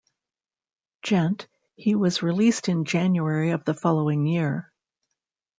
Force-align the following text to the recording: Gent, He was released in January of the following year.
Gent, 1.03 1.47
He 1.75 1.93
was 1.93 2.23
released 2.23 2.69
in 2.69 2.85
January 2.85 3.51
of 3.51 3.63
the 3.65 3.75
following 3.75 4.25
year. 4.25 4.73